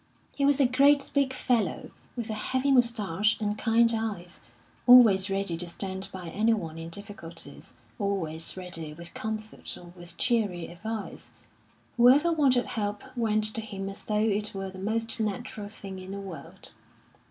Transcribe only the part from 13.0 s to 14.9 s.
went to him as though it were the